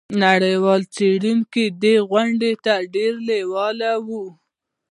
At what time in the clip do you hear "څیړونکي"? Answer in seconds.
0.95-1.65